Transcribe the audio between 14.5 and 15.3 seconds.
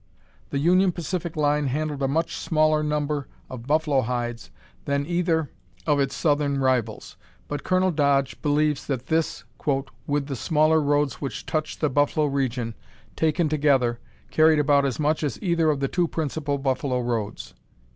about as much